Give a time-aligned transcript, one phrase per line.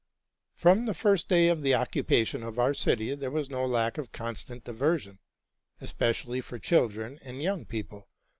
[0.55, 4.11] From the first day of the occupation of our city, there was no lack of
[4.11, 5.19] constant diversion,
[5.79, 8.07] especially for children and young people.